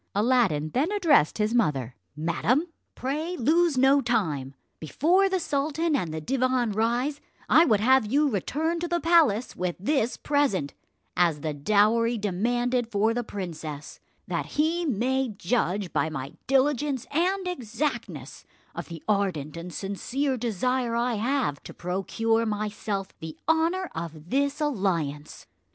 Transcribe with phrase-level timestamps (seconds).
[0.15, 2.65] Aladdin then addressed his mother: "Madam,
[2.95, 8.27] pray lose no time; before the sultan and the divan rise, I would have you
[8.27, 10.73] return to the palace with this present
[11.15, 17.47] as the dowry demanded for the princess, that he may judge by my diligence and
[17.47, 18.43] exactness
[18.73, 24.59] of the ardent and sincere desire I have to procure myself the honour of this
[24.61, 25.45] alliance."